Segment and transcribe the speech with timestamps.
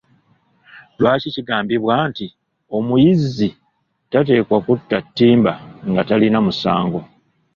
[0.99, 2.25] Lwaki kigambibwa nti
[2.77, 3.49] omuyizzi
[4.11, 5.53] tateekwa kutta ttimba
[5.89, 6.99] nga talina musango?